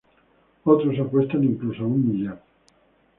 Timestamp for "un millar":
1.85-2.41